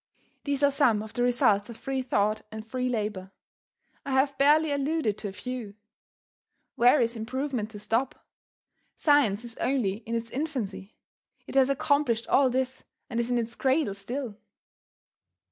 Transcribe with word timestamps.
These 0.45 0.63
are 0.63 0.71
some 0.71 1.03
of 1.03 1.13
the 1.13 1.21
results 1.21 1.69
of 1.69 1.77
free 1.77 2.01
thought 2.01 2.41
and 2.51 2.65
free 2.65 2.89
labor. 2.89 3.31
I 4.03 4.13
have 4.13 4.35
barely 4.39 4.71
alluded 4.71 5.15
to 5.19 5.27
a 5.27 5.31
few 5.31 5.75
where 6.73 6.99
is 6.99 7.15
improvement 7.15 7.69
to 7.69 7.77
stop? 7.77 8.25
Science 8.95 9.45
is 9.45 9.57
only 9.57 9.97
in 9.97 10.15
its 10.15 10.31
infancy. 10.31 10.95
It 11.45 11.53
has 11.53 11.69
accomplished 11.69 12.25
all 12.27 12.49
this 12.49 12.83
and 13.11 13.19
is 13.19 13.29
in 13.29 13.37
its 13.37 13.53
cradle 13.53 13.93
still. 13.93 14.39